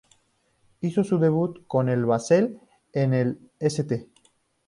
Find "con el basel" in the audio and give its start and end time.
1.67-2.59